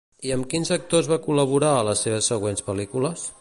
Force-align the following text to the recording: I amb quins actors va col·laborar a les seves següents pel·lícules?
I 0.27 0.31
amb 0.35 0.45
quins 0.53 0.71
actors 0.75 1.09
va 1.11 1.19
col·laborar 1.27 1.71
a 1.81 1.85
les 1.91 2.03
seves 2.07 2.31
següents 2.35 2.67
pel·lícules? 2.73 3.29